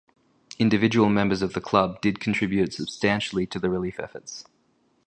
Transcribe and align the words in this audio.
Individual 0.57 1.09
members 1.09 1.43
of 1.43 1.53
the 1.53 1.61
club 1.61 2.01
did 2.01 2.19
contribute 2.19 2.73
substantially 2.73 3.45
to 3.45 3.59
the 3.59 3.69
relief 3.69 3.99
efforts. 3.99 4.45